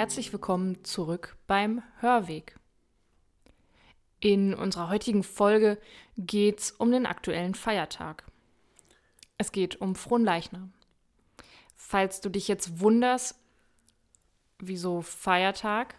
herzlich 0.00 0.32
willkommen 0.32 0.82
zurück 0.82 1.36
beim 1.46 1.82
Hörweg. 1.98 2.56
In 4.18 4.54
unserer 4.54 4.88
heutigen 4.88 5.22
Folge 5.22 5.76
geht 6.16 6.58
es 6.58 6.70
um 6.70 6.90
den 6.90 7.04
aktuellen 7.04 7.54
Feiertag. 7.54 8.24
Es 9.36 9.52
geht 9.52 9.78
um 9.82 9.94
Fronleichnam. 9.94 10.72
Falls 11.76 12.22
du 12.22 12.30
dich 12.30 12.48
jetzt 12.48 12.80
wunderst, 12.80 13.34
wieso 14.58 15.02
Feiertag? 15.02 15.94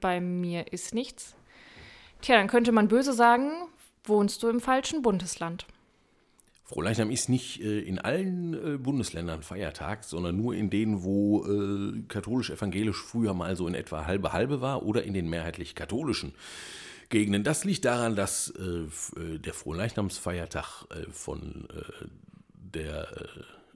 Bei 0.00 0.20
mir 0.20 0.72
ist 0.72 0.92
nichts. 0.92 1.36
Tja, 2.22 2.34
dann 2.34 2.48
könnte 2.48 2.72
man 2.72 2.88
böse 2.88 3.12
sagen, 3.12 3.52
wohnst 4.02 4.42
du 4.42 4.48
im 4.48 4.58
falschen 4.58 5.00
Bundesland. 5.00 5.68
Frohleichnam 6.72 7.10
ist 7.10 7.28
nicht 7.28 7.60
äh, 7.60 7.80
in 7.80 7.98
allen 7.98 8.54
äh, 8.54 8.78
Bundesländern 8.78 9.42
Feiertag, 9.42 10.04
sondern 10.04 10.38
nur 10.38 10.54
in 10.54 10.70
denen, 10.70 11.02
wo 11.02 11.44
äh, 11.44 12.02
katholisch-evangelisch 12.08 12.96
früher 12.96 13.34
mal 13.34 13.56
so 13.56 13.68
in 13.68 13.74
etwa 13.74 14.06
halbe 14.06 14.32
halbe 14.32 14.62
war 14.62 14.82
oder 14.82 15.02
in 15.02 15.12
den 15.12 15.28
mehrheitlich 15.28 15.74
katholischen 15.74 16.34
Gegenden. 17.10 17.44
Das 17.44 17.64
liegt 17.64 17.84
daran, 17.84 18.16
dass 18.16 18.54
der 18.56 19.52
Frohleichnamsfeiertag 19.52 20.86
von 21.10 21.68
der 22.54 23.06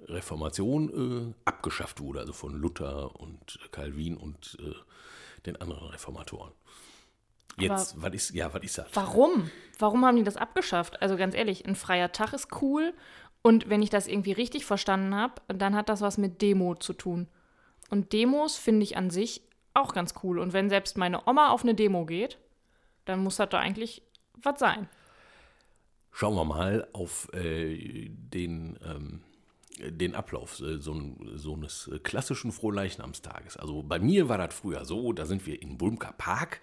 Reformation 0.07 1.35
abgeschafft 1.45 2.01
wurde, 2.01 2.21
also 2.21 2.33
von 2.33 2.55
Luther 2.59 3.21
und 3.21 3.59
Calvin 3.73 4.17
und 4.17 4.57
den 5.45 5.61
anderen 5.61 5.89
Reformatoren. 5.89 6.51
Jetzt, 7.59 8.01
was 8.01 8.13
ist, 8.13 8.35
ja, 8.35 8.53
was 8.53 8.63
ist 8.63 8.79
das? 8.79 8.89
Warum? 8.93 9.51
Warum 9.79 10.05
haben 10.05 10.17
die 10.17 10.25
das 10.25 10.37
abgeschafft? 10.37 11.01
Also 11.01 11.17
ganz 11.17 11.35
ehrlich, 11.35 11.67
ein 11.67 11.75
freier 11.75 12.13
Tag 12.13 12.33
ist 12.33 12.49
cool 12.61 12.93
und 13.43 13.69
wenn 13.69 13.83
ich 13.83 13.91
das 13.91 14.09
irgendwie 14.09 14.33
richtig 14.33 14.65
verstanden 14.65 15.15
habe, 15.15 15.35
dann 15.49 15.75
hat 15.75 15.89
das 15.89 16.01
was 16.01 16.19
mit 16.19 16.43
Demo 16.43 16.75
zu 16.75 16.93
tun. 16.93 17.29
Und 17.91 18.13
Demos 18.13 18.57
finde 18.57 18.83
ich 18.83 18.97
an 18.97 19.11
sich 19.11 19.43
auch 19.73 19.95
ganz 19.95 20.15
cool. 20.23 20.39
Und 20.39 20.53
wenn 20.53 20.69
selbst 20.69 20.99
meine 20.99 21.27
Oma 21.29 21.51
auf 21.51 21.63
eine 21.63 21.75
Demo 21.75 22.07
geht, 22.07 22.39
dann 23.05 23.21
muss 23.21 23.37
das 23.37 23.51
doch 23.51 23.59
eigentlich 23.59 24.03
was 24.35 24.59
sein. 24.59 24.89
Schauen 26.11 26.35
wir 26.35 26.45
mal 26.45 26.89
auf 26.93 27.33
äh, 27.35 28.09
den, 28.09 28.79
ähm, 28.85 29.23
den 29.79 30.15
Ablauf 30.15 30.61
äh, 30.61 30.79
so, 30.79 30.99
so 31.35 31.55
eines 31.55 31.91
klassischen 32.03 32.53
Frohleichnamstages. 32.53 33.57
Also 33.59 33.83
bei 33.83 33.99
mir 33.99 34.29
war 34.29 34.39
das 34.39 34.55
früher 34.55 34.85
so, 34.85 35.13
da 35.13 35.27
sind 35.27 35.47
wir 35.47 35.61
in 35.61 35.79
Bulmker 35.79 36.15
Park 36.17 36.61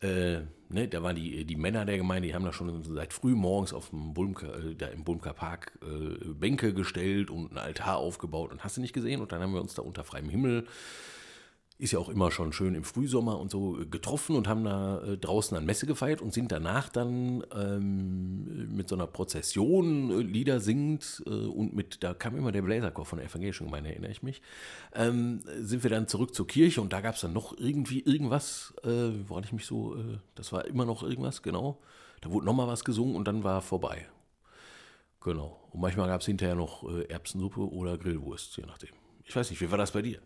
äh, 0.00 0.40
ne, 0.68 0.88
da 0.88 1.02
waren 1.02 1.16
die, 1.16 1.44
die 1.44 1.56
Männer 1.56 1.84
der 1.84 1.98
Gemeinde, 1.98 2.28
die 2.28 2.34
haben 2.34 2.44
da 2.44 2.52
schon 2.52 2.82
seit 2.84 3.12
früh 3.12 3.34
morgens 3.34 3.72
auf 3.72 3.90
dem 3.90 4.14
Bulmker, 4.14 4.56
äh, 4.58 4.74
da 4.74 4.86
im 4.86 5.04
Bulmker 5.04 5.32
Park 5.32 5.78
äh, 5.82 6.32
Bänke 6.34 6.72
gestellt 6.72 7.30
und 7.30 7.48
einen 7.48 7.58
Altar 7.58 7.96
aufgebaut 7.96 8.52
und 8.52 8.62
hast 8.64 8.76
du 8.76 8.80
nicht 8.80 8.92
gesehen? 8.92 9.20
Und 9.20 9.32
dann 9.32 9.42
haben 9.42 9.52
wir 9.52 9.60
uns 9.60 9.74
da 9.74 9.82
unter 9.82 10.04
freiem 10.04 10.28
Himmel 10.28 10.66
ist 11.78 11.92
ja 11.92 12.00
auch 12.00 12.08
immer 12.08 12.32
schon 12.32 12.52
schön 12.52 12.74
im 12.74 12.82
Frühsommer 12.82 13.38
und 13.38 13.52
so 13.52 13.80
äh, 13.80 13.86
getroffen 13.86 14.34
und 14.34 14.48
haben 14.48 14.64
da 14.64 15.00
äh, 15.00 15.16
draußen 15.16 15.56
an 15.56 15.64
Messe 15.64 15.86
gefeiert 15.86 16.20
und 16.20 16.34
sind 16.34 16.50
danach 16.50 16.88
dann 16.88 17.44
ähm, 17.54 18.74
mit 18.74 18.88
so 18.88 18.96
einer 18.96 19.06
Prozession 19.06 20.10
äh, 20.10 20.22
Lieder 20.22 20.58
singend 20.58 21.22
äh, 21.26 21.30
und 21.30 21.74
mit, 21.74 22.02
da 22.02 22.14
kam 22.14 22.36
immer 22.36 22.50
der 22.50 22.62
Bläserchor 22.62 23.06
von 23.06 23.18
der 23.18 23.28
evangelischen 23.28 23.66
Gemeinde, 23.66 23.90
erinnere 23.90 24.10
ich 24.10 24.24
mich, 24.24 24.42
ähm, 24.92 25.40
sind 25.60 25.84
wir 25.84 25.90
dann 25.90 26.08
zurück 26.08 26.34
zur 26.34 26.48
Kirche 26.48 26.80
und 26.80 26.92
da 26.92 27.00
gab 27.00 27.14
es 27.14 27.20
dann 27.20 27.32
noch 27.32 27.56
irgendwie 27.56 28.00
irgendwas, 28.00 28.74
äh, 28.82 29.10
woran 29.28 29.44
ich 29.44 29.52
mich 29.52 29.64
so, 29.64 29.94
äh, 29.94 30.18
das 30.34 30.52
war 30.52 30.64
immer 30.64 30.84
noch 30.84 31.04
irgendwas, 31.04 31.42
genau. 31.42 31.78
Da 32.22 32.30
wurde 32.32 32.46
nochmal 32.46 32.66
was 32.66 32.84
gesungen 32.84 33.14
und 33.14 33.28
dann 33.28 33.44
war 33.44 33.62
vorbei. 33.62 34.08
Genau. 35.20 35.60
Und 35.70 35.80
manchmal 35.80 36.08
gab 36.08 36.22
es 36.22 36.26
hinterher 36.26 36.56
noch 36.56 36.84
Erbsensuppe 37.08 37.60
oder 37.60 37.96
Grillwurst, 37.96 38.56
je 38.56 38.64
nachdem. 38.66 38.90
Ich 39.24 39.36
weiß 39.36 39.50
nicht, 39.50 39.60
wie 39.60 39.70
war 39.70 39.78
das 39.78 39.92
bei 39.92 40.02
dir? 40.02 40.18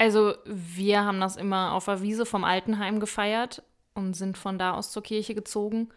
Also 0.00 0.32
wir 0.46 1.04
haben 1.04 1.20
das 1.20 1.36
immer 1.36 1.74
auf 1.74 1.84
der 1.84 2.00
Wiese 2.00 2.24
vom 2.24 2.42
Altenheim 2.42 3.00
gefeiert 3.00 3.62
und 3.92 4.16
sind 4.16 4.38
von 4.38 4.58
da 4.58 4.72
aus 4.72 4.92
zur 4.92 5.02
Kirche 5.02 5.34
gezogen. 5.34 5.90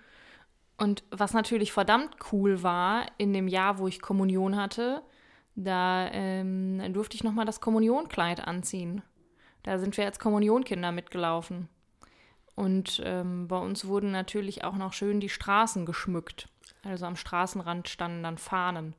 Und 0.78 1.06
was 1.10 1.32
natürlich 1.34 1.72
verdammt 1.72 2.18
cool 2.34 2.64
war, 2.64 3.06
in 3.18 3.32
dem 3.32 3.48
Jahr, 3.48 3.78
wo 3.78 3.88
ich 3.88 4.02
Kommunion 4.02 4.58
hatte, 4.58 5.04
da 5.56 6.10
ähm, 6.12 6.82
durfte 6.92 7.16
ich 7.16 7.24
nochmal 7.24 7.46
das 7.46 7.62
Kommunionkleid 7.62 8.46
anziehen. 8.46 9.04
Da 9.64 9.80
sind 9.80 9.96
wir 9.96 10.04
als 10.04 10.20
Kommunionkinder 10.20 10.92
mitgelaufen. 10.92 11.70
Und 12.56 13.02
ähm, 13.06 13.48
bei 13.48 13.58
uns 13.58 13.86
wurden 13.86 14.12
natürlich 14.12 14.66
auch 14.66 14.76
noch 14.76 14.92
schön 14.92 15.22
die 15.22 15.30
Straßen 15.30 15.86
geschmückt. 15.86 16.50
Also 16.84 17.06
am 17.06 17.16
Straßenrand 17.16 17.88
standen 17.88 18.24
dann 18.24 18.38
Fahnen. 18.38 18.98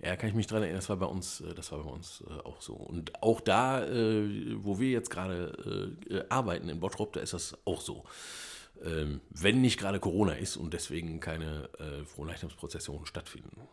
Ja, 0.00 0.16
kann 0.16 0.28
ich 0.28 0.34
mich 0.34 0.46
dran 0.46 0.62
erinnern, 0.62 0.78
das 0.78 0.88
war 0.88 0.96
bei 0.96 1.06
uns, 1.06 1.40
äh, 1.40 1.54
das 1.54 1.72
war 1.72 1.82
bei 1.82 1.90
uns 1.90 2.22
äh, 2.28 2.32
auch 2.44 2.60
so. 2.60 2.74
Und 2.74 3.20
auch 3.22 3.40
da, 3.40 3.84
äh, 3.84 4.54
wo 4.62 4.78
wir 4.78 4.90
jetzt 4.90 5.10
gerade 5.10 5.96
arbeiten 6.28 6.68
in 6.68 6.80
Bottrop, 6.80 7.12
da 7.12 7.20
ist 7.20 7.32
das 7.32 7.56
auch 7.64 7.80
so. 7.80 8.04
Ähm, 8.84 9.20
wenn 9.30 9.60
nicht 9.60 9.78
gerade 9.78 9.98
Corona 9.98 10.34
ist 10.34 10.56
und 10.56 10.72
deswegen 10.72 11.18
keine 11.18 11.68
Frohnleichnamsprozessionen 12.06 13.06
stattfinden. 13.06 13.68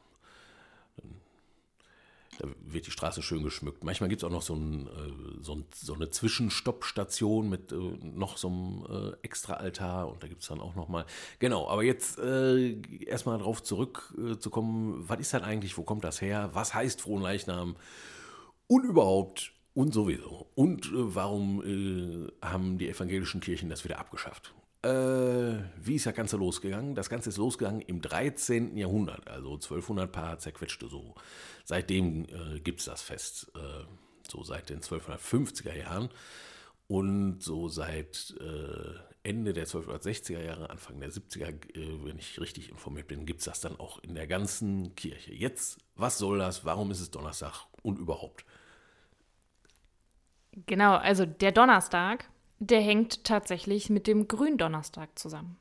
Da 2.40 2.48
wird 2.66 2.88
die 2.88 2.92
Straße 2.92 3.22
schön 3.22 3.44
geschmückt. 3.44 3.84
Manchmal 3.84 4.10
gibt 4.10 4.22
es 4.22 4.28
auch 4.28 4.32
noch 4.32 4.42
so, 4.42 4.56
ein, 4.56 4.88
äh, 4.88 5.44
so, 5.44 5.56
ein, 5.56 5.66
so, 5.74 5.94
eine 5.94 6.10
Zwischenstoppstation 6.10 7.50
mit 7.50 7.72
äh, 7.72 7.76
noch 7.76 8.38
so 8.38 8.48
einem 8.48 8.86
äh, 8.90 9.16
Extra-Altar 9.22 10.10
und 10.10 10.22
da 10.22 10.28
gibt 10.28 10.42
es 10.42 10.48
dann 10.48 10.60
auch 10.60 10.76
nochmal. 10.76 11.06
Genau, 11.40 11.70
aber 11.70 11.84
jetzt 11.84 12.20
äh, 12.20 12.76
erstmal 13.06 13.38
darauf 13.38 13.64
zurückzukommen, 13.64 15.04
was 15.08 15.20
ist 15.20 15.34
das 15.34 15.44
eigentlich, 15.44 15.78
wo 15.78 15.84
kommt 15.84 16.04
das 16.04 16.22
her, 16.22 16.50
was 16.54 16.74
heißt 16.74 17.02
Frohenleichnam 17.02 17.76
und 18.68 18.84
überhaupt 18.84 19.54
und 19.74 19.94
sowieso. 19.94 20.48
Und 20.56 20.88
äh, 20.88 21.16
warum 21.16 21.62
äh, 21.64 22.32
haben 22.46 22.78
die 22.78 22.90
evangelischen 22.90 23.42
Kirchen 23.42 23.70
das 23.70 23.84
wieder 23.84 24.00
abgeschafft? 24.00 24.54
Äh, 24.86 25.64
wie 25.78 25.96
ist 25.96 26.06
das 26.06 26.14
Ganze 26.14 26.38
losgegangen? 26.38 26.94
Das 26.94 27.10
Ganze 27.10 27.30
ist 27.30 27.38
losgegangen 27.38 27.82
im 27.82 28.02
13. 28.02 28.78
Jahrhundert, 28.78 29.28
also 29.28 29.54
1200 29.54 30.12
Paar 30.12 30.38
zerquetschte 30.38 30.88
so. 30.88 31.16
Seitdem 31.64 32.26
äh, 32.26 32.60
gibt 32.60 32.82
es 32.82 32.86
das 32.86 33.02
Fest, 33.02 33.52
äh, 33.56 33.84
so 34.30 34.44
seit 34.44 34.70
den 34.70 34.82
1250er 34.82 35.76
Jahren. 35.76 36.10
Und 36.88 37.42
so 37.42 37.68
seit 37.68 38.36
äh, 38.40 38.94
Ende 39.24 39.54
der 39.54 39.66
1260er 39.66 40.40
Jahre, 40.40 40.70
Anfang 40.70 41.00
der 41.00 41.10
70er, 41.10 41.48
äh, 41.76 42.06
wenn 42.06 42.20
ich 42.20 42.40
richtig 42.40 42.70
informiert 42.70 43.08
bin, 43.08 43.26
gibt 43.26 43.40
es 43.40 43.46
das 43.46 43.62
dann 43.62 43.80
auch 43.80 43.98
in 44.04 44.14
der 44.14 44.28
ganzen 44.28 44.96
Kirche. 44.96 45.34
Jetzt, 45.34 45.80
was 45.96 46.20
soll 46.20 46.38
das? 46.38 46.64
Warum 46.64 46.92
ist 46.92 47.00
es 47.00 47.10
Donnerstag 47.10 47.66
und 47.82 47.98
überhaupt? 47.98 48.46
Genau, 50.68 50.96
also 50.96 51.26
der 51.26 51.52
Donnerstag 51.52 52.30
der 52.70 52.82
hängt 52.82 53.24
tatsächlich 53.24 53.90
mit 53.90 54.08
dem 54.08 54.28
Gründonnerstag 54.28 55.18
zusammen. 55.18 55.58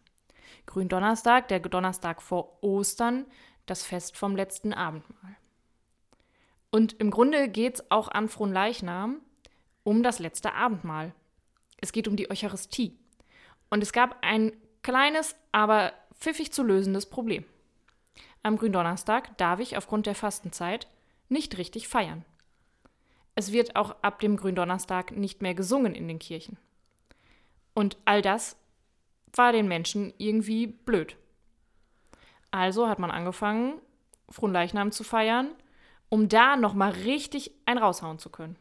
Gründonnerstag, 0.66 1.48
der 1.48 1.60
Donnerstag 1.60 2.22
vor 2.22 2.62
Ostern, 2.62 3.26
das 3.66 3.84
Fest 3.84 4.16
vom 4.16 4.36
letzten 4.36 4.72
Abendmahl. 4.72 5.36
Und 6.70 6.94
im 6.94 7.10
Grunde 7.10 7.48
geht 7.48 7.76
es 7.76 7.90
auch 7.90 8.08
an 8.08 8.28
Fronleichnam 8.28 9.20
um 9.82 10.02
das 10.02 10.18
letzte 10.18 10.54
Abendmahl. 10.54 11.14
Es 11.80 11.92
geht 11.92 12.08
um 12.08 12.16
die 12.16 12.30
Eucharistie. 12.30 12.98
Und 13.68 13.82
es 13.82 13.92
gab 13.92 14.18
ein 14.22 14.52
kleines, 14.82 15.36
aber 15.52 15.92
pfiffig 16.18 16.52
zu 16.52 16.62
lösendes 16.62 17.06
Problem. 17.06 17.44
Am 18.42 18.56
Gründonnerstag 18.56 19.36
darf 19.36 19.60
ich 19.60 19.76
aufgrund 19.76 20.06
der 20.06 20.14
Fastenzeit 20.14 20.88
nicht 21.28 21.58
richtig 21.58 21.88
feiern. 21.88 22.24
Es 23.34 23.52
wird 23.52 23.76
auch 23.76 23.96
ab 24.02 24.20
dem 24.20 24.36
Gründonnerstag 24.36 25.12
nicht 25.12 25.42
mehr 25.42 25.54
gesungen 25.54 25.94
in 25.94 26.08
den 26.08 26.18
Kirchen. 26.18 26.56
Und 27.74 27.96
all 28.04 28.22
das 28.22 28.56
war 29.32 29.52
den 29.52 29.68
Menschen 29.68 30.14
irgendwie 30.18 30.66
blöd. 30.66 31.16
Also 32.50 32.88
hat 32.88 33.00
man 33.00 33.10
angefangen, 33.10 33.80
Fronleichnam 34.28 34.92
zu 34.92 35.04
feiern, 35.04 35.50
um 36.08 36.28
da 36.28 36.56
nochmal 36.56 36.92
richtig 36.92 37.50
ein 37.66 37.78
raushauen 37.78 38.18
zu 38.18 38.30
können. 38.30 38.56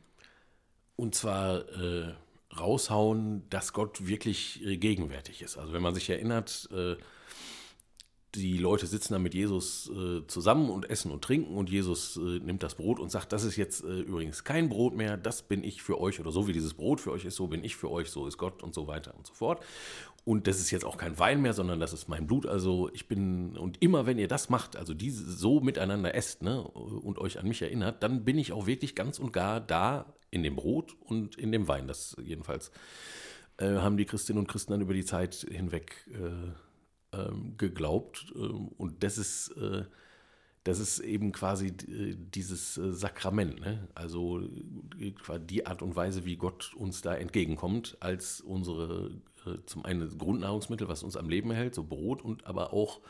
Und 0.95 1.15
zwar 1.15 1.69
äh, 1.79 2.13
raushauen, 2.57 3.47
dass 3.49 3.73
Gott 3.73 4.07
wirklich 4.07 4.63
äh, 4.65 4.77
gegenwärtig 4.77 5.41
ist. 5.41 5.57
Also 5.57 5.73
wenn 5.73 5.81
man 5.81 5.93
sich 5.93 6.09
erinnert, 6.09 6.67
äh, 6.71 6.95
die 8.35 8.57
Leute 8.57 8.87
sitzen 8.87 9.13
dann 9.13 9.21
mit 9.21 9.33
Jesus 9.33 9.89
äh, 9.89 10.25
zusammen 10.27 10.69
und 10.69 10.89
essen 10.89 11.11
und 11.11 11.23
trinken 11.23 11.55
und 11.55 11.69
Jesus 11.69 12.17
äh, 12.17 12.39
nimmt 12.39 12.63
das 12.63 12.75
Brot 12.75 12.99
und 12.99 13.11
sagt, 13.11 13.31
das 13.31 13.43
ist 13.43 13.57
jetzt 13.57 13.83
äh, 13.83 13.99
übrigens 13.99 14.43
kein 14.43 14.69
Brot 14.69 14.95
mehr, 14.95 15.17
das 15.17 15.43
bin 15.43 15.63
ich 15.63 15.83
für 15.83 15.99
euch 15.99 16.19
oder 16.19 16.31
so 16.31 16.47
wie 16.47 16.53
dieses 16.53 16.73
Brot 16.73 16.99
für 16.99 17.11
euch 17.11 17.25
ist, 17.25 17.35
so 17.35 17.47
bin 17.47 17.63
ich 17.63 17.75
für 17.75 17.91
euch, 17.91 18.09
so 18.09 18.25
ist 18.27 18.37
Gott 18.37 18.63
und 18.63 18.73
so 18.73 18.87
weiter 18.87 19.13
und 19.15 19.27
so 19.27 19.33
fort. 19.33 19.63
Und 20.25 20.47
das 20.47 20.59
ist 20.59 20.71
jetzt 20.71 20.85
auch 20.85 20.97
kein 20.97 21.19
Wein 21.19 21.41
mehr, 21.41 21.53
sondern 21.53 21.81
das 21.81 21.91
ist 21.91 22.07
mein 22.07 22.27
Blut. 22.27 22.45
Also 22.45 22.89
ich 22.93 23.09
bin, 23.09 23.57
und 23.57 23.81
immer 23.81 24.05
wenn 24.05 24.17
ihr 24.17 24.29
das 24.29 24.49
macht, 24.49 24.77
also 24.77 24.93
diese 24.93 25.29
so 25.29 25.59
miteinander 25.59 26.15
esst 26.15 26.41
ne, 26.41 26.63
und 26.63 27.19
euch 27.19 27.39
an 27.39 27.47
mich 27.47 27.61
erinnert, 27.61 28.03
dann 28.03 28.23
bin 28.23 28.37
ich 28.37 28.53
auch 28.53 28.65
wirklich 28.65 28.95
ganz 28.95 29.19
und 29.19 29.33
gar 29.33 29.59
da 29.59 30.13
in 30.31 30.41
dem 30.41 30.55
Brot 30.55 30.95
und 31.01 31.37
in 31.37 31.51
dem 31.51 31.67
Wein. 31.67 31.87
Das 31.87 32.15
jedenfalls 32.23 32.71
äh, 33.57 33.67
haben 33.67 33.97
die 33.97 34.05
Christinnen 34.05 34.39
und 34.39 34.47
Christen 34.47 34.71
dann 34.71 34.81
über 34.81 34.93
die 34.93 35.03
Zeit 35.03 35.45
hinweg 35.51 36.07
äh, 36.09 36.53
ähm, 37.13 37.55
geglaubt. 37.57 38.33
Ähm, 38.35 38.69
und 38.77 39.03
das 39.03 39.17
ist, 39.17 39.49
äh, 39.57 39.83
das 40.63 40.79
ist 40.79 40.99
eben 40.99 41.31
quasi 41.31 41.67
äh, 41.67 42.15
dieses 42.17 42.77
äh, 42.77 42.93
Sakrament, 42.93 43.59
ne? 43.59 43.87
also 43.95 44.39
äh, 44.39 45.13
die 45.39 45.65
Art 45.65 45.81
und 45.81 45.95
Weise, 45.95 46.25
wie 46.25 46.37
Gott 46.37 46.73
uns 46.75 47.01
da 47.01 47.15
entgegenkommt, 47.15 47.97
als 47.99 48.41
unsere 48.41 49.11
zum 49.65 49.83
einen 49.83 50.17
Grundnahrungsmittel, 50.17 50.87
was 50.87 51.03
uns 51.03 51.17
am 51.17 51.27
Leben 51.27 51.51
hält, 51.51 51.75
so 51.75 51.83
Brot 51.83 52.21
und 52.21 52.45
aber 52.45 52.71
auch 52.71 53.01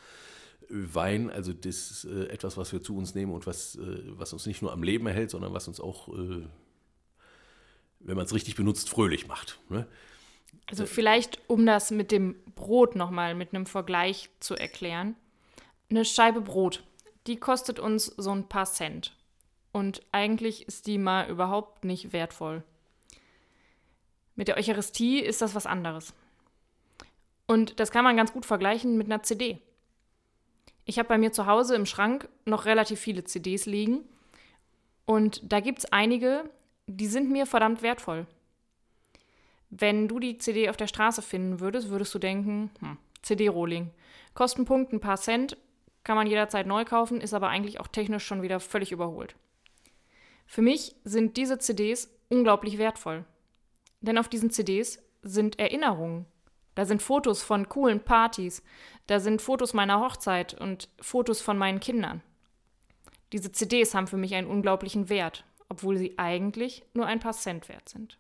Wein, 0.68 1.30
also 1.30 1.54
das 1.54 1.92
ist 1.92 2.06
etwas, 2.06 2.58
was 2.58 2.74
wir 2.74 2.82
zu 2.82 2.98
uns 2.98 3.14
nehmen 3.14 3.32
und 3.32 3.46
was, 3.46 3.78
was 3.80 4.34
uns 4.34 4.48
nicht 4.48 4.64
nur 4.64 4.74
am 4.74 4.82
Leben 4.82 5.06
erhält, 5.06 5.30
sondern 5.30 5.54
was 5.54 5.68
uns 5.68 5.80
auch, 5.80 6.08
wenn 6.08 6.48
man 8.18 8.26
es 8.26 8.34
richtig 8.34 8.56
benutzt, 8.56 8.90
fröhlich 8.90 9.28
macht. 9.28 9.60
Ne? 9.70 9.86
Also 10.70 10.86
vielleicht, 10.86 11.40
um 11.48 11.66
das 11.66 11.92
mit 11.92 12.12
dem 12.12 12.36
Brot 12.56 12.96
nochmal 12.96 13.36
mit 13.36 13.54
einem 13.54 13.66
Vergleich 13.66 14.30
zu 14.40 14.56
erklären. 14.56 15.16
Eine 15.90 16.06
Scheibe 16.06 16.42
Brot 16.42 16.84
die 17.28 17.38
kostet 17.38 17.80
uns 17.80 18.06
so 18.06 18.32
ein 18.32 18.48
paar 18.48 18.66
Cent. 18.66 19.16
Und 19.72 20.02
eigentlich 20.12 20.68
ist 20.68 20.88
die 20.88 20.98
mal 20.98 21.30
überhaupt 21.30 21.86
nicht 21.86 22.14
wertvoll. 22.14 22.64
Mit 24.36 24.48
der 24.48 24.58
Eucharistie 24.58 25.20
ist 25.20 25.42
das 25.42 25.56
was 25.56 25.66
anderes. 25.66 26.14
Und 27.48 27.80
das 27.80 27.92
kann 27.92 28.04
man 28.04 28.18
ganz 28.18 28.34
gut 28.34 28.46
vergleichen 28.46 28.98
mit 28.98 29.08
einer 29.08 29.24
CD. 29.24 29.60
Ich 30.86 31.00
habe 31.00 31.10
bei 31.10 31.18
mir 31.18 31.32
zu 31.32 31.46
Hause 31.46 31.76
im 31.76 31.86
Schrank 31.86 32.28
noch 32.46 32.66
relativ 32.66 33.00
viele 33.00 33.24
CDs 33.24 33.66
liegen. 33.66 34.02
Und 35.06 35.42
da 35.52 35.60
gibt 35.60 35.80
es 35.80 35.86
einige, 35.86 36.50
die 36.88 37.08
sind 37.08 37.30
mir 37.30 37.46
verdammt 37.46 37.82
wertvoll. 37.82 38.28
Wenn 39.76 40.08
du 40.08 40.20
die 40.20 40.38
CD 40.38 40.70
auf 40.70 40.78
der 40.78 40.88
Straße 40.88 41.24
finden 41.24 41.60
würdest, 41.60 41.90
würdest 41.90 42.14
du 42.14 42.20
denken, 42.20 42.70
hm, 42.80 42.98
CD-Rolling. 43.24 43.90
Kostenpunkt 44.36 44.94
ein 44.94 45.00
paar 45.00 45.18
Cent, 45.18 45.58
kann 46.04 46.16
man 46.16 46.28
jederzeit 46.28 46.68
neu 46.68 46.86
kaufen, 46.86 47.22
ist 47.22 47.34
aber 47.34 47.48
eigentlich 47.48 47.80
auch 47.80 47.88
technisch 47.88 48.26
schon 48.26 48.42
wieder 48.44 48.60
völlig 48.60 48.92
überholt. 48.92 49.36
Für 50.46 50.62
mich 50.62 50.96
sind 51.04 51.38
diese 51.38 51.58
CDs 51.58 52.14
unglaublich 52.30 52.78
wertvoll. 52.78 53.26
Denn 54.02 54.18
auf 54.18 54.28
diesen 54.28 54.52
CDs 54.52 55.02
sind 55.24 55.58
Erinnerungen. 55.58 56.26
Da 56.76 56.86
sind 56.86 57.02
Fotos 57.02 57.42
von 57.42 57.70
coolen 57.70 58.04
Partys, 58.04 58.62
da 59.08 59.20
sind 59.20 59.42
Fotos 59.42 59.74
meiner 59.74 60.00
Hochzeit 60.00 60.54
und 60.54 60.90
Fotos 61.00 61.42
von 61.42 61.58
meinen 61.58 61.80
Kindern. 61.80 62.22
Diese 63.32 63.52
CDs 63.52 63.96
haben 63.96 64.08
für 64.08 64.18
mich 64.18 64.36
einen 64.36 64.48
unglaublichen 64.48 65.10
Wert, 65.10 65.46
obwohl 65.70 65.98
sie 65.98 66.18
eigentlich 66.18 66.84
nur 66.94 67.06
ein 67.06 67.20
paar 67.20 67.34
Cent 67.34 67.70
wert 67.70 67.90
sind. 67.90 68.18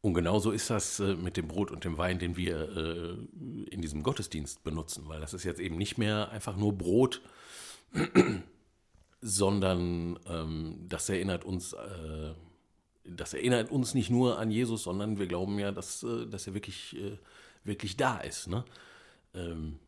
Und 0.00 0.14
genauso 0.14 0.52
ist 0.52 0.70
das 0.70 1.00
äh, 1.00 1.14
mit 1.14 1.36
dem 1.36 1.48
Brot 1.48 1.70
und 1.70 1.84
dem 1.84 1.98
Wein, 1.98 2.18
den 2.18 2.36
wir 2.36 2.76
äh, 2.76 3.70
in 3.70 3.82
diesem 3.82 4.02
Gottesdienst 4.02 4.62
benutzen, 4.62 5.04
weil 5.08 5.20
das 5.20 5.34
ist 5.34 5.44
jetzt 5.44 5.60
eben 5.60 5.76
nicht 5.76 5.98
mehr 5.98 6.30
einfach 6.30 6.56
nur 6.56 6.76
Brot, 6.76 7.20
sondern 9.20 10.18
ähm, 10.28 10.86
das 10.88 11.08
erinnert 11.08 11.44
uns, 11.44 11.72
äh, 11.72 12.32
das 13.04 13.34
erinnert 13.34 13.72
uns 13.72 13.94
nicht 13.94 14.10
nur 14.10 14.38
an 14.38 14.50
Jesus, 14.50 14.84
sondern 14.84 15.18
wir 15.18 15.26
glauben 15.26 15.58
ja, 15.58 15.72
dass, 15.72 16.06
dass 16.30 16.46
er 16.46 16.54
wirklich, 16.54 16.94
wirklich 17.64 17.96
da 17.96 18.18
ist. 18.18 18.48
Ne? 18.48 18.64
Ähm, 19.34 19.78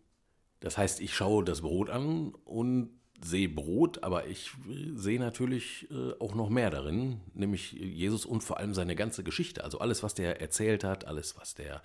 das 0.60 0.76
heißt, 0.76 1.00
ich 1.00 1.14
schaue 1.14 1.44
das 1.44 1.60
Brot 1.60 1.90
an 1.90 2.34
und 2.44 2.90
sehe 3.22 3.48
Brot, 3.48 4.02
aber 4.02 4.26
ich 4.26 4.50
sehe 4.94 5.20
natürlich 5.20 5.88
äh, 5.90 6.12
auch 6.18 6.34
noch 6.34 6.48
mehr 6.48 6.70
darin, 6.70 7.20
nämlich 7.34 7.72
Jesus 7.72 8.24
und 8.24 8.42
vor 8.42 8.58
allem 8.58 8.72
seine 8.72 8.96
ganze 8.96 9.22
Geschichte. 9.22 9.62
Also 9.62 9.78
alles, 9.78 10.02
was 10.02 10.14
der 10.14 10.40
erzählt 10.40 10.84
hat, 10.84 11.06
alles, 11.06 11.36
was 11.36 11.54
der 11.54 11.82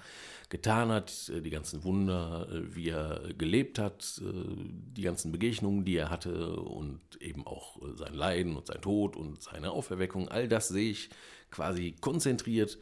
getan 0.50 0.90
hat, 0.90 1.30
äh, 1.30 1.42
die 1.42 1.50
ganzen 1.50 1.84
Wunder, 1.84 2.48
äh, 2.50 2.76
wie 2.76 2.90
er 2.90 3.34
gelebt 3.38 3.80
hat, 3.80 4.22
die 4.22 5.02
ganzen 5.02 5.32
Begegnungen, 5.32 5.84
die 5.84 5.98
er 5.98 6.10
hatte 6.10 6.56
und 6.58 7.02
eben 7.20 7.46
auch 7.46 7.78
sein 7.96 8.14
Leiden 8.14 8.56
und 8.56 8.68
sein 8.68 8.82
Tod 8.82 9.16
und 9.16 9.42
seine 9.42 9.72
Auferweckung, 9.72 10.30
all 10.30 10.48
das 10.48 10.70
sehe 10.70 10.92
ich 10.92 11.10
quasi 11.52 11.96
konzentriert 12.00 12.78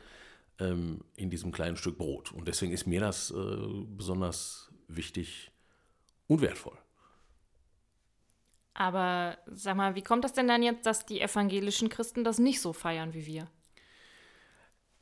ähm, 0.60 1.02
in 1.16 1.30
diesem 1.30 1.52
kleinen 1.52 1.78
Stück 1.78 1.98
Brot. 1.98 2.32
Und 2.32 2.48
deswegen 2.48 2.74
ist 2.74 2.86
mir 2.86 3.00
das 3.00 3.34
besonders 3.98 4.72
wichtig 4.88 5.52
und 6.28 6.42
wertvoll. 6.42 6.83
Aber 8.74 9.38
sag 9.52 9.76
mal, 9.78 9.96
wie 9.96 10.02
kommt 10.02 10.24
das 10.24 10.34
denn 10.34 10.48
dann 10.48 10.64
jetzt, 10.64 10.86
dass 10.86 11.06
die 11.06 11.22
evangelischen 11.22 11.90
Christen 11.90 12.24
das 12.24 12.40
nicht 12.40 12.60
so 12.60 12.74
feiern 12.74 13.14
wie 13.14 13.26
wir? 13.26 13.48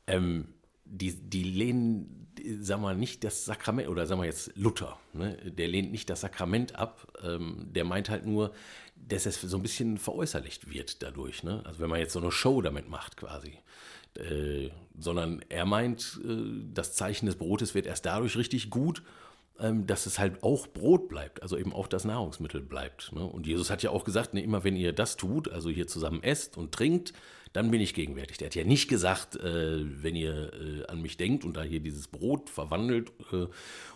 Ähm, 0.06 0.48
die, 0.84 1.14
die 1.14 1.42
lehnen, 1.42 2.28
sag 2.60 2.80
mal, 2.80 2.96
nicht 2.96 3.24
das 3.24 3.46
Sakrament, 3.46 3.88
oder 3.88 4.06
sag 4.06 4.18
mal 4.18 4.26
jetzt 4.26 4.52
Luther, 4.56 4.98
ne? 5.14 5.36
der 5.44 5.68
lehnt 5.68 5.90
nicht 5.90 6.10
das 6.10 6.20
Sakrament 6.20 6.74
ab, 6.76 7.06
ähm, 7.22 7.68
der 7.70 7.84
meint 7.84 8.10
halt 8.10 8.26
nur, 8.26 8.52
dass 8.96 9.24
es 9.24 9.40
so 9.40 9.56
ein 9.56 9.62
bisschen 9.62 9.96
veräußerlicht 9.96 10.70
wird 10.70 11.02
dadurch. 11.02 11.42
Ne? 11.42 11.62
Also 11.64 11.80
wenn 11.80 11.88
man 11.88 12.00
jetzt 12.00 12.12
so 12.12 12.20
eine 12.20 12.30
Show 12.30 12.60
damit 12.60 12.88
macht 12.88 13.16
quasi. 13.16 13.58
Äh, 14.14 14.68
sondern 14.98 15.42
er 15.48 15.64
meint, 15.64 16.20
äh, 16.22 16.62
das 16.74 16.94
Zeichen 16.94 17.24
des 17.24 17.36
Brotes 17.36 17.74
wird 17.74 17.86
erst 17.86 18.04
dadurch 18.04 18.36
richtig 18.36 18.68
gut, 18.68 19.02
dass 19.86 20.06
es 20.06 20.18
halt 20.18 20.42
auch 20.42 20.66
Brot 20.66 21.08
bleibt, 21.08 21.42
also 21.42 21.56
eben 21.56 21.72
auch 21.72 21.86
das 21.86 22.04
Nahrungsmittel 22.04 22.60
bleibt. 22.60 23.12
Ne? 23.12 23.24
Und 23.24 23.46
Jesus 23.46 23.70
hat 23.70 23.82
ja 23.82 23.90
auch 23.90 24.04
gesagt, 24.04 24.34
ne, 24.34 24.42
immer 24.42 24.64
wenn 24.64 24.76
ihr 24.76 24.92
das 24.92 25.16
tut, 25.16 25.50
also 25.50 25.70
hier 25.70 25.86
zusammen 25.86 26.22
esst 26.22 26.56
und 26.56 26.72
trinkt, 26.72 27.12
dann 27.52 27.70
bin 27.70 27.80
ich 27.80 27.94
gegenwärtig. 27.94 28.38
Der 28.38 28.46
hat 28.46 28.54
ja 28.54 28.64
nicht 28.64 28.88
gesagt, 28.88 29.36
äh, 29.36 29.84
wenn 30.02 30.16
ihr 30.16 30.52
äh, 30.54 30.86
an 30.86 31.02
mich 31.02 31.16
denkt 31.16 31.44
und 31.44 31.56
da 31.56 31.62
hier 31.62 31.80
dieses 31.80 32.08
Brot 32.08 32.48
verwandelt 32.48 33.12
äh, 33.32 33.46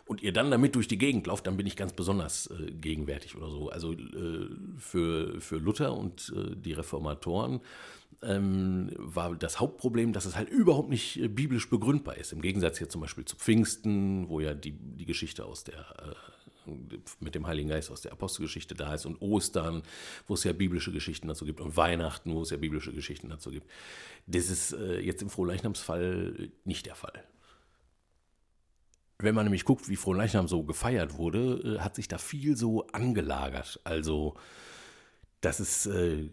und 0.05 0.23
ihr 0.23 0.33
dann 0.33 0.51
damit 0.51 0.75
durch 0.75 0.89
die 0.89 0.99
Gegend 0.99 1.27
lauft, 1.27 1.47
dann 1.47 1.57
bin 1.57 1.67
ich 1.67 1.77
ganz 1.77 1.95
besonders 1.95 2.51
gegenwärtig 2.81 3.35
oder 3.35 3.51
so. 3.51 3.71
Also 3.71 3.97
für, 4.79 5.41
für 5.41 5.57
Luther 5.57 5.97
und 5.97 6.33
die 6.37 6.73
Reformatoren 6.73 7.61
ähm, 8.23 8.91
war 8.97 9.35
das 9.37 9.61
Hauptproblem, 9.61 10.13
dass 10.13 10.25
es 10.25 10.37
halt 10.37 10.49
überhaupt 10.49 10.89
nicht 10.89 11.17
äh, 11.21 11.29
biblisch 11.29 11.69
begründbar 11.69 12.17
ist. 12.17 12.33
Im 12.33 12.43
Gegensatz 12.43 12.79
hier 12.79 12.89
zum 12.89 13.01
Beispiel 13.01 13.25
zu 13.25 13.37
Pfingsten, 13.37 14.29
wo 14.29 14.41
ja 14.41 14.55
die, 14.55 14.73
die 14.73 15.07
Geschichte 15.07 15.45
aus 15.45 15.65
der 15.65 15.79
äh, 15.79 16.15
mit 17.21 17.35
dem 17.35 17.47
Heiligen 17.47 17.69
Geist 17.69 17.91
aus 17.91 18.01
der 18.01 18.13
Apostelgeschichte 18.13 18.75
da 18.75 18.95
ist 18.95 19.07
und 19.07 19.21
Ostern, 19.23 19.83
wo 20.27 20.35
es 20.35 20.45
ja 20.45 20.53
biblische 20.53 20.93
Geschichten 20.93 21.29
dazu 21.29 21.45
gibt 21.45 21.61
und 21.61 21.77
Weihnachten, 21.77 22.35
wo 22.35 22.43
es 22.43 22.51
ja 22.51 22.57
biblische 22.57 22.93
Geschichten 22.93 23.29
dazu 23.29 23.51
gibt. 23.51 23.71
Das 24.27 24.51
ist 24.51 24.73
äh, 24.73 24.99
jetzt 24.99 25.23
im 25.23 25.31
Frohleichnamsfall 25.31 26.51
nicht 26.65 26.87
der 26.87 26.97
Fall. 26.97 27.25
Wenn 29.19 29.35
man 29.35 29.45
nämlich 29.45 29.65
guckt, 29.65 29.89
wie 29.89 29.97
Frohleichnam 29.97 30.47
so 30.49 30.65
gefeiert 30.65 31.17
wurde, 31.17 31.77
äh, 31.77 31.81
hat 31.81 31.95
sich 31.95 32.09
da 32.09 32.19
viel 32.19 32.57
so 32.57 32.87
angelagert. 32.89 33.81
Also, 33.85 34.35
das 35.41 35.61
ist 35.61 35.87
äh, 35.87 36.29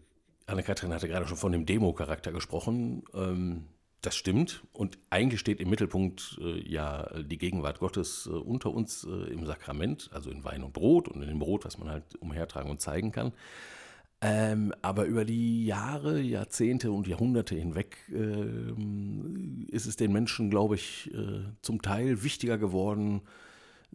Anne-Kathrin 0.46 0.94
hatte 0.94 1.08
gerade 1.08 1.28
schon 1.28 1.38
von 1.38 1.52
dem 1.52 1.66
Demo-Charakter 1.66 2.32
gesprochen. 2.32 3.04
Ähm, 3.14 3.66
das 4.02 4.16
stimmt. 4.16 4.64
Und 4.74 4.98
eigentlich 5.10 5.40
steht 5.40 5.62
im 5.62 5.70
Mittelpunkt 5.70 6.38
äh, 6.42 6.62
ja 6.70 7.10
die 7.22 7.38
Gegenwart 7.38 7.80
Gottes 7.80 8.28
äh, 8.28 8.36
unter 8.36 8.72
uns 8.72 9.06
äh, 9.06 9.32
im 9.32 9.46
Sakrament, 9.46 10.10
also 10.14 10.30
in 10.30 10.44
Wein 10.44 10.64
und 10.64 10.74
Brot 10.74 11.08
und 11.08 11.22
in 11.22 11.30
dem 11.30 11.40
Brot, 11.40 11.66
was 11.66 11.78
man 11.78 11.90
halt 11.90 12.16
umhertragen 12.20 12.70
und 12.70 12.82
zeigen 12.82 13.12
kann. 13.12 13.32
Ähm, 14.26 14.74
aber 14.82 15.06
über 15.06 15.26
die 15.26 15.66
Jahre, 15.66 16.22
Jahrzehnte 16.22 16.94
und 16.94 17.08
Jahrhunderte 17.08 17.56
hinweg 17.56 17.98
ähm, 18.10 19.68
ist 19.70 19.86
es 19.86 19.98
den 19.98 20.14
Menschen, 20.14 20.50
glaube 20.50 20.76
ich, 20.76 21.14
äh, 21.14 21.44
zum 21.62 21.82
Teil 21.82 22.24
wichtiger 22.24 22.58
geworden, 22.58 23.22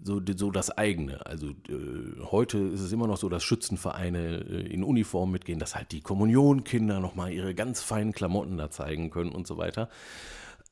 so, 0.02 0.20
so 0.36 0.50
das 0.50 0.70
eigene. 0.70 1.24
Also 1.26 1.48
äh, 1.68 2.20
heute 2.30 2.58
ist 2.58 2.80
es 2.80 2.92
immer 2.92 3.06
noch 3.06 3.16
so, 3.16 3.28
dass 3.28 3.44
Schützenvereine 3.44 4.38
äh, 4.38 4.72
in 4.72 4.82
Uniform 4.82 5.30
mitgehen, 5.30 5.58
dass 5.58 5.74
halt 5.74 5.92
die 5.92 6.00
Kommunionkinder 6.00 7.00
nochmal 7.00 7.32
ihre 7.32 7.54
ganz 7.54 7.82
feinen 7.82 8.12
Klamotten 8.12 8.56
da 8.56 8.70
zeigen 8.70 9.10
können 9.10 9.32
und 9.32 9.46
so 9.46 9.56
weiter. 9.56 9.88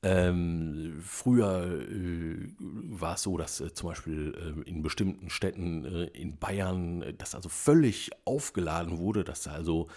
Ähm, 0.03 1.01
früher 1.03 1.81
äh, 1.89 2.49
war 2.59 3.15
es 3.15 3.23
so, 3.23 3.37
dass 3.37 3.61
äh, 3.61 3.73
zum 3.73 3.89
Beispiel 3.89 4.35
äh, 4.37 4.69
in 4.69 4.83
bestimmten 4.83 5.31
Städten 5.31 5.85
äh, 5.85 6.05
in 6.09 6.39
Bayern 6.39 7.05
das 7.19 7.35
also 7.35 7.49
völlig 7.49 8.11
aufgeladen 8.25 8.99
wurde, 8.99 9.25
dass 9.25 9.43
da 9.43 9.53
also 9.53 9.89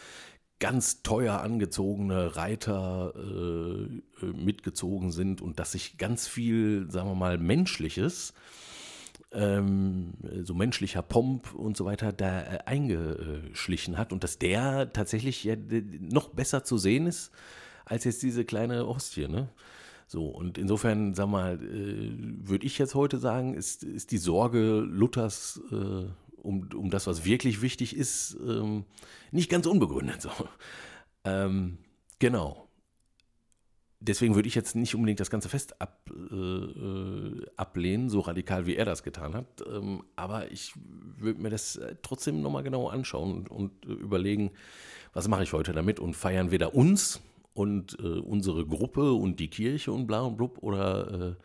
ganz 0.60 1.04
teuer 1.04 1.40
angezogene 1.42 2.36
Reiter 2.36 3.14
mitgezogen 4.22 5.14
sind 5.14 5.42
und 5.42 5.58
dass 5.58 5.72
sich 5.72 5.98
ganz 5.98 6.28
viel, 6.28 6.92
sagen 6.92 7.08
wir 7.08 7.16
mal, 7.16 7.38
Menschliches 7.38 8.34
ähm, 9.32 10.14
so 10.44 10.54
menschlicher 10.54 11.02
Pomp 11.02 11.54
und 11.54 11.78
so 11.78 11.86
weiter 11.86 12.12
da 12.12 12.42
äh, 12.42 12.60
eingeschlichen 12.66 13.98
hat 13.98 14.12
und 14.12 14.24
dass 14.24 14.40
der 14.40 14.92
tatsächlich 14.92 15.44
ja 15.44 15.56
noch 16.00 16.30
besser 16.30 16.64
zu 16.64 16.78
sehen 16.78 17.06
ist 17.06 17.32
als 17.86 18.04
jetzt 18.04 18.24
diese 18.24 18.46
kleine 18.46 18.88
Ostie, 18.88 19.28
ne? 19.28 19.50
So, 20.08 20.26
und 20.26 20.58
insofern, 20.58 21.14
sag 21.14 21.28
mal, 21.28 21.62
äh, 21.64 22.12
würde 22.48 22.66
ich 22.66 22.80
jetzt 22.80 22.96
heute 22.96 23.20
sagen, 23.20 23.54
ist, 23.54 23.84
ist 23.84 24.12
die 24.12 24.18
Sorge 24.18 24.80
Luthers 24.80 25.62
äh, 25.72 26.06
um, 26.42 26.70
um 26.74 26.90
das, 26.90 27.06
was 27.06 27.26
wirklich 27.26 27.62
wichtig 27.62 27.96
ist, 27.96 28.36
ähm, 28.46 28.86
nicht 29.32 29.50
ganz 29.50 29.68
unbegründet. 29.68 30.22
So. 30.22 30.32
Ähm, 31.26 31.78
genau. 32.18 32.69
Deswegen 34.00 34.36
würde 34.36 34.48
ich 34.48 34.56
jetzt 34.56 34.75
nicht 34.75 34.96
unbedingt 34.96 35.20
das 35.20 35.29
ganze 35.29 35.50
Fest 35.50 35.82
ab, 35.82 36.10
äh, 36.10 37.46
ablehnen, 37.58 38.10
so 38.10 38.22
radikal 38.22 38.65
wie 38.65 38.75
er 38.75 38.86
das 38.86 39.03
getan 39.03 39.34
hat. 39.34 39.63
Ähm, 39.68 40.03
aber 40.15 40.51
ich 40.51 40.74
würde 41.18 41.41
mir 41.41 41.50
das 41.50 41.75
äh, 41.75 41.96
trotzdem 42.01 42.41
nochmal 42.41 42.63
genau 42.63 42.88
anschauen 42.88 43.34
und, 43.34 43.51
und 43.51 43.86
äh, 43.86 43.91
überlegen, 43.91 44.51
was 45.13 45.27
mache 45.27 45.44
ich 45.44 45.53
heute 45.53 45.74
damit? 45.74 46.00
Und 46.00 46.15
feiern 46.15 46.51
wir 46.51 46.60
da 46.60 46.68
uns 46.68 47.22
und 47.53 47.98
äh, 48.00 48.20
unsere 48.20 48.65
Gruppe 48.65 49.13
und 49.13 49.39
die 49.39 49.50
Kirche 49.50 49.91
und 49.91 50.08
bla 50.08 50.22
und 50.22 50.38
blub? 50.38 50.60
Oder 50.62 51.12
äh, 51.12 51.36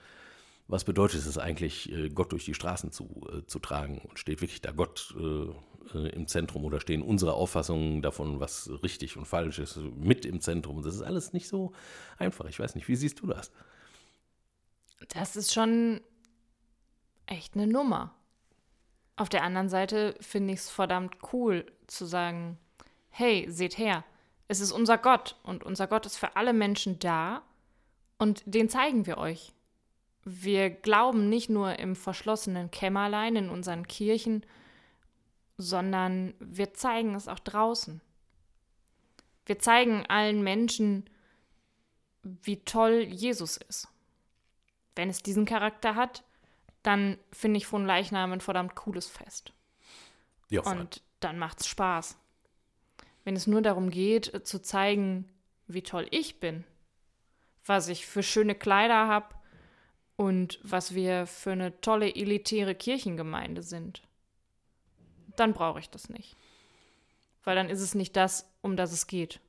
was 0.68 0.84
bedeutet 0.84 1.26
es 1.26 1.38
eigentlich, 1.38 1.92
äh, 1.92 2.08
Gott 2.08 2.32
durch 2.32 2.44
die 2.44 2.54
Straßen 2.54 2.92
zu, 2.92 3.26
zu 3.46 3.58
tragen? 3.58 3.98
Und 3.98 4.18
steht 4.18 4.40
wirklich 4.40 4.62
da 4.62 4.70
Gott 4.70 5.14
im 5.92 6.26
Zentrum 6.26 6.64
oder 6.64 6.80
stehen 6.80 7.02
unsere 7.02 7.34
Auffassungen 7.34 8.02
davon, 8.02 8.40
was 8.40 8.70
richtig 8.82 9.16
und 9.16 9.26
falsch 9.26 9.58
ist, 9.58 9.76
mit 9.76 10.24
im 10.24 10.40
Zentrum. 10.40 10.82
Das 10.82 10.94
ist 10.94 11.02
alles 11.02 11.32
nicht 11.32 11.48
so 11.48 11.72
einfach. 12.18 12.46
Ich 12.46 12.58
weiß 12.58 12.74
nicht, 12.74 12.88
wie 12.88 12.96
siehst 12.96 13.20
du 13.20 13.26
das? 13.26 13.50
Das 15.08 15.36
ist 15.36 15.52
schon 15.52 16.00
echt 17.26 17.54
eine 17.54 17.66
Nummer. 17.66 18.14
Auf 19.16 19.28
der 19.28 19.44
anderen 19.44 19.68
Seite 19.68 20.16
finde 20.20 20.54
ich 20.54 20.60
es 20.60 20.70
verdammt 20.70 21.16
cool 21.32 21.66
zu 21.86 22.04
sagen, 22.04 22.58
hey, 23.10 23.46
seht 23.48 23.78
her, 23.78 24.04
es 24.48 24.60
ist 24.60 24.72
unser 24.72 24.98
Gott 24.98 25.36
und 25.42 25.62
unser 25.64 25.86
Gott 25.86 26.06
ist 26.06 26.16
für 26.16 26.36
alle 26.36 26.52
Menschen 26.52 26.98
da 26.98 27.42
und 28.18 28.42
den 28.46 28.68
zeigen 28.68 29.06
wir 29.06 29.18
euch. 29.18 29.52
Wir 30.24 30.70
glauben 30.70 31.28
nicht 31.28 31.50
nur 31.50 31.78
im 31.78 31.96
verschlossenen 31.96 32.70
Kämmerlein 32.70 33.36
in 33.36 33.50
unseren 33.50 33.86
Kirchen, 33.86 34.44
sondern 35.56 36.34
wir 36.40 36.74
zeigen 36.74 37.14
es 37.14 37.28
auch 37.28 37.38
draußen. 37.38 38.00
Wir 39.46 39.58
zeigen 39.58 40.06
allen 40.06 40.42
Menschen, 40.42 41.08
wie 42.22 42.64
toll 42.64 43.06
Jesus 43.08 43.56
ist. 43.56 43.88
Wenn 44.96 45.10
es 45.10 45.22
diesen 45.22 45.44
Charakter 45.44 45.94
hat, 45.94 46.24
dann 46.82 47.18
finde 47.32 47.58
ich 47.58 47.66
von 47.66 47.84
Leichnam 47.84 48.32
ein 48.32 48.40
verdammt 48.40 48.74
cooles 48.74 49.08
Fest. 49.08 49.52
Ja, 50.50 50.62
und 50.62 51.02
dann 51.20 51.38
macht's 51.38 51.66
Spaß. 51.66 52.16
Wenn 53.24 53.36
es 53.36 53.46
nur 53.46 53.62
darum 53.62 53.90
geht, 53.90 54.46
zu 54.46 54.60
zeigen, 54.60 55.28
wie 55.66 55.82
toll 55.82 56.06
ich 56.10 56.40
bin, 56.40 56.64
was 57.64 57.88
ich 57.88 58.06
für 58.06 58.22
schöne 58.22 58.54
Kleider 58.54 59.08
habe 59.08 59.34
und 60.16 60.60
was 60.62 60.94
wir 60.94 61.26
für 61.26 61.52
eine 61.52 61.80
tolle 61.80 62.14
elitäre 62.14 62.74
Kirchengemeinde 62.74 63.62
sind, 63.62 64.02
dann 65.36 65.52
brauche 65.52 65.78
ich 65.78 65.90
das 65.90 66.08
nicht. 66.08 66.36
Weil 67.44 67.56
dann 67.56 67.68
ist 67.68 67.80
es 67.80 67.94
nicht 67.94 68.16
das, 68.16 68.48
um 68.62 68.76
das 68.76 68.92
es 68.92 69.06
geht. 69.06 69.40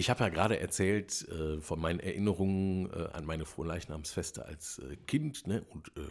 Ich 0.00 0.08
habe 0.08 0.24
ja 0.24 0.30
gerade 0.30 0.58
erzählt 0.58 1.28
äh, 1.28 1.60
von 1.60 1.78
meinen 1.78 2.00
Erinnerungen 2.00 2.90
äh, 2.90 3.08
an 3.12 3.26
meine 3.26 3.44
Frohleichnamsfeste 3.44 4.46
als 4.46 4.78
äh, 4.78 4.96
Kind 4.96 5.46
ne, 5.46 5.62
und 5.68 5.88
äh, 5.96 6.08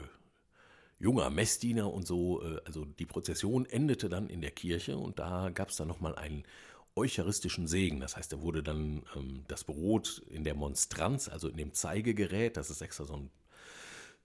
junger 0.99 1.31
Messdiener 1.31 1.91
und 1.91 2.05
so. 2.05 2.43
Äh, 2.43 2.61
also 2.65 2.85
die 2.85 3.07
Prozession 3.07 3.65
endete 3.65 4.07
dann 4.07 4.29
in 4.29 4.41
der 4.41 4.51
Kirche 4.51 4.95
und 4.95 5.17
da 5.17 5.49
gab 5.49 5.69
es 5.69 5.77
dann 5.77 5.87
nochmal 5.87 6.15
einen 6.15 6.43
eucharistischen 6.99 7.67
Segen. 7.67 7.99
Das 7.99 8.15
heißt, 8.17 8.31
da 8.31 8.41
wurde 8.41 8.63
dann 8.63 9.03
ähm, 9.15 9.43
das 9.47 9.63
Brot 9.63 10.21
in 10.29 10.43
der 10.43 10.55
Monstranz, 10.55 11.27
also 11.29 11.47
in 11.47 11.57
dem 11.57 11.73
Zeigegerät, 11.73 12.57
das 12.57 12.69
ist 12.69 12.81
extra 12.81 13.05
so 13.05 13.15
ein 13.15 13.31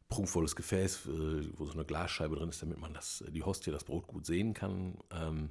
prunkvolles 0.08 0.54
Gefäß, 0.56 1.06
äh, 1.06 1.48
wo 1.56 1.64
so 1.64 1.72
eine 1.72 1.84
Glasscheibe 1.84 2.36
drin 2.36 2.50
ist, 2.50 2.62
damit 2.62 2.78
man 2.78 2.94
das, 2.94 3.24
die 3.28 3.42
Hostie, 3.42 3.70
das 3.70 3.84
Brot 3.84 4.06
gut 4.06 4.26
sehen 4.26 4.54
kann. 4.54 4.98
Ähm, 5.10 5.50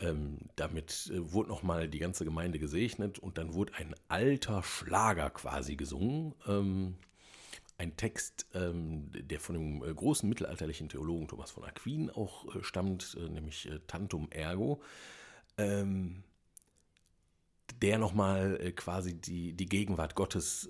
ähm, 0.00 0.38
damit 0.56 1.10
äh, 1.12 1.32
wurde 1.32 1.48
nochmal 1.48 1.88
die 1.88 2.00
ganze 2.00 2.24
Gemeinde 2.24 2.58
gesegnet 2.58 3.18
und 3.18 3.38
dann 3.38 3.54
wurde 3.54 3.74
ein 3.74 3.94
alter 4.08 4.62
Schlager 4.62 5.30
quasi 5.30 5.76
gesungen. 5.76 6.34
Ähm, 6.46 6.96
ein 7.76 7.96
Text, 7.96 8.46
ähm, 8.54 9.10
der 9.12 9.40
von 9.40 9.54
dem 9.54 9.84
äh, 9.84 9.92
großen 9.92 10.28
mittelalterlichen 10.28 10.88
Theologen 10.88 11.28
Thomas 11.28 11.50
von 11.50 11.64
Aquin 11.64 12.10
auch 12.10 12.54
äh, 12.54 12.62
stammt, 12.62 13.16
äh, 13.20 13.28
nämlich 13.28 13.68
äh, 13.68 13.80
Tantum 13.86 14.28
Ergo, 14.30 14.80
ähm, 15.58 16.24
der 17.80 17.98
nochmal 17.98 18.58
äh, 18.60 18.72
quasi 18.72 19.14
die, 19.14 19.52
die 19.52 19.66
Gegenwart 19.66 20.14
Gottes 20.14 20.68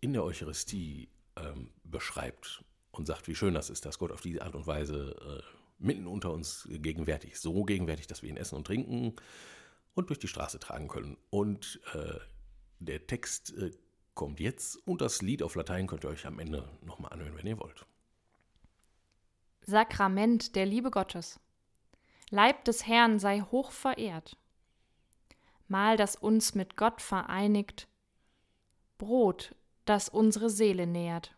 in 0.00 0.12
der 0.12 0.24
Eucharistie 0.24 1.08
ähm, 1.36 1.70
beschreibt 1.84 2.64
und 2.90 3.06
sagt, 3.06 3.28
wie 3.28 3.34
schön 3.34 3.54
das 3.54 3.70
ist, 3.70 3.84
dass 3.84 3.98
Gott 3.98 4.12
auf 4.12 4.20
diese 4.20 4.42
Art 4.42 4.54
und 4.54 4.66
Weise 4.66 5.42
mitten 5.78 6.06
unter 6.06 6.32
uns 6.32 6.66
gegenwärtig, 6.70 7.38
so 7.38 7.64
gegenwärtig, 7.64 8.06
dass 8.06 8.22
wir 8.22 8.30
ihn 8.30 8.36
essen 8.36 8.56
und 8.56 8.66
trinken 8.66 9.14
und 9.94 10.10
durch 10.10 10.18
die 10.18 10.28
Straße 10.28 10.58
tragen 10.58 10.88
können. 10.88 11.16
Und 11.30 11.80
äh, 11.94 12.18
der 12.78 13.06
Text 13.06 13.56
äh, 13.56 13.70
kommt 14.14 14.40
jetzt 14.40 14.76
und 14.86 15.00
das 15.00 15.22
Lied 15.22 15.42
auf 15.42 15.54
Latein 15.54 15.86
könnt 15.86 16.04
ihr 16.04 16.10
euch 16.10 16.26
am 16.26 16.38
Ende 16.38 16.68
nochmal 16.82 17.12
anhören, 17.12 17.36
wenn 17.36 17.46
ihr 17.46 17.58
wollt. 17.58 17.86
Sakrament 19.62 20.54
der 20.54 20.66
Liebe 20.66 20.90
Gottes. 20.90 21.40
Leib 22.30 22.64
des 22.64 22.86
Herrn 22.86 23.18
sei 23.18 23.40
hoch 23.40 23.70
verehrt. 23.70 24.36
Mahl, 25.68 25.96
das 25.96 26.16
uns 26.16 26.54
mit 26.54 26.76
Gott 26.76 27.00
vereinigt, 27.00 27.88
Brot, 28.98 29.54
das 29.84 30.08
unsere 30.08 30.50
Seele 30.50 30.86
nährt. 30.86 31.36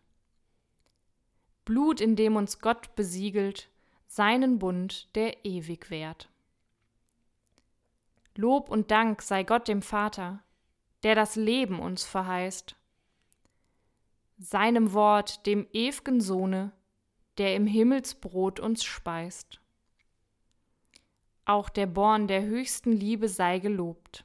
Blut, 1.65 2.01
in 2.01 2.15
dem 2.15 2.35
uns 2.35 2.59
Gott 2.59 2.95
besiegelt, 2.95 3.69
seinen 4.07 4.57
Bund, 4.57 5.13
der 5.15 5.45
ewig 5.45 5.89
währt. 5.89 6.29
Lob 8.35 8.69
und 8.69 8.89
Dank 8.89 9.21
sei 9.21 9.43
Gott 9.43 9.67
dem 9.67 9.81
Vater, 9.81 10.43
der 11.03 11.13
das 11.13 11.35
Leben 11.35 11.79
uns 11.79 12.05
verheißt, 12.05 12.75
seinem 14.39 14.93
Wort, 14.93 15.45
dem 15.45 15.67
ew'gen 15.73 16.21
Sohne, 16.21 16.71
der 17.37 17.55
im 17.55 17.67
Himmelsbrot 17.67 18.59
uns 18.59 18.83
speist. 18.83 19.59
Auch 21.49 21.69
der 21.69 21.87
Born 21.87 22.27
der 22.27 22.43
höchsten 22.43 22.91
Liebe 22.91 23.27
sei 23.27 23.57
gelobt, 23.57 24.23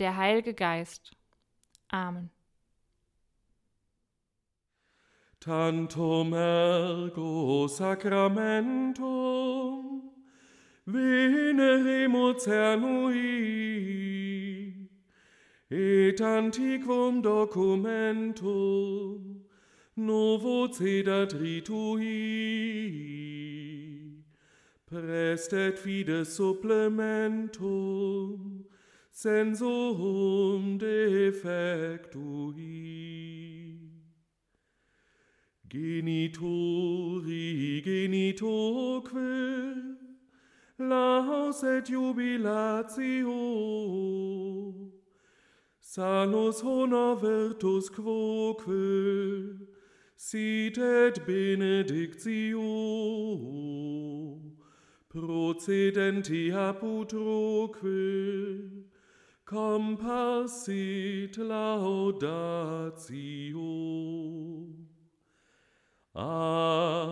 der 0.00 0.16
Heilge 0.16 0.54
Geist. 0.54 1.12
Amen. 1.88 2.30
tantum 5.38 6.34
ergo 6.34 7.68
sacramentum 7.68 10.10
veneremus 10.84 12.42
cernui 12.42 13.14
et 15.70 16.20
antiquum 16.20 17.22
documentum 17.22 19.44
novo 19.94 20.66
cedat 20.72 21.34
ritui 21.34 22.18
prestet 24.90 25.78
fides 25.78 26.36
supplementum 26.36 28.64
sensum 29.12 30.78
defectui 30.78 32.58
Genitori 35.70 37.82
genitoque, 37.84 39.12
laus 40.78 41.62
et 41.62 41.90
jubilatio, 41.90 43.34
salus 45.78 46.62
honor 46.62 47.16
virtus 47.16 47.90
quoque, 47.90 49.58
sit 50.16 50.78
et 50.78 51.20
benedictio, 51.26 52.62
procedentia 55.08 56.72
putroque, 56.78 57.78
compassit 59.44 61.36
laudatio. 61.38 62.58
Amen. 66.14 67.08